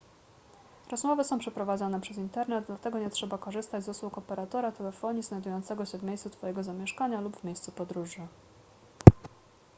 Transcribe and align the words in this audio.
rozmowy 0.91 1.23
są 1.23 1.39
przeprowadzane 1.39 2.01
przez 2.01 2.17
internet 2.17 2.65
dlatego 2.67 2.99
nie 2.99 3.09
trzeba 3.09 3.37
korzystać 3.37 3.83
z 3.83 3.89
usług 3.89 4.17
operatora 4.17 4.71
telefonii 4.71 5.23
znajdującego 5.23 5.85
się 5.85 5.97
w 5.97 6.03
miejscu 6.03 6.29
twojego 6.29 6.63
zamieszkania 6.63 7.21
lub 7.21 7.37
w 7.37 7.43
miejscu 7.43 7.71
podróży 7.71 8.27